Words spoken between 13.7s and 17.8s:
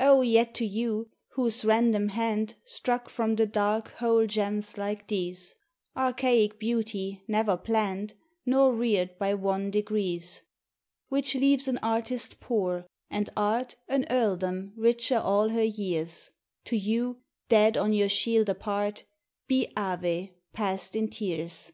An earldom richer all her years;) To you, dead